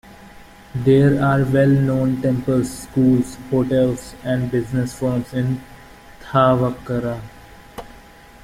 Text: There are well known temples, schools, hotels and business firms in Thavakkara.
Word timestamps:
There 0.73 1.23
are 1.23 1.43
well 1.45 1.69
known 1.69 2.23
temples, 2.23 2.71
schools, 2.85 3.35
hotels 3.51 4.15
and 4.23 4.49
business 4.49 4.95
firms 4.97 5.31
in 5.31 5.61
Thavakkara. 6.23 7.21